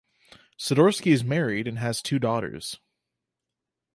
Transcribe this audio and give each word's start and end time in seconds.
Sidorsky 0.57 1.11
is 1.11 1.23
married 1.23 1.67
and 1.67 1.77
has 1.77 2.01
two 2.01 2.17
daughters. 2.17 2.79